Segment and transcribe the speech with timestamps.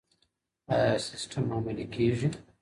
[0.75, 2.27] ایا سیستم عملي کیږي؟